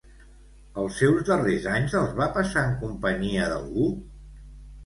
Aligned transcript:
Els 0.83 0.95
seus 1.01 1.19
darrers 1.27 1.67
anys 1.73 1.93
els 2.01 2.17
va 2.21 2.29
passar 2.39 2.65
en 2.71 2.75
companyia 2.87 3.47
d'algú? 3.53 3.91